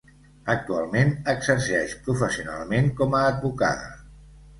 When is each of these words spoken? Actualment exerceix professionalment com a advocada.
Actualment 0.51 1.11
exerceix 1.33 1.93
professionalment 2.07 2.89
com 3.03 3.13
a 3.19 3.21
advocada. 3.27 3.93